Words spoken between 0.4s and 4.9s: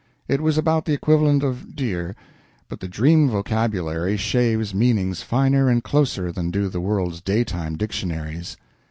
was about the equivalent of "dear," but the dream vocabulary shaves